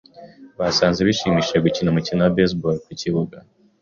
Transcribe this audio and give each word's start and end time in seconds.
Basanze 0.59 0.99
bishimishije 1.07 1.63
gukina 1.65 1.87
umukino 1.89 2.19
wa 2.21 2.33
baseball 2.37 2.77
ku 2.85 2.91
kibuga. 3.01 3.37